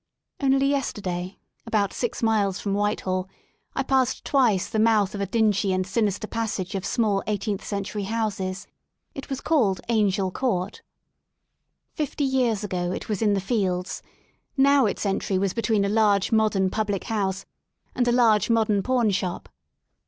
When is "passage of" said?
6.25-6.87